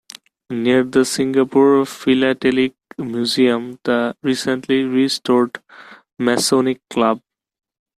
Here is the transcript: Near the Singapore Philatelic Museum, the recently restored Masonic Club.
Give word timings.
Near 0.49 0.83
the 0.83 1.05
Singapore 1.05 1.85
Philatelic 1.85 2.73
Museum, 2.97 3.77
the 3.83 4.15
recently 4.23 4.81
restored 4.81 5.61
Masonic 6.17 6.81
Club. 6.89 7.21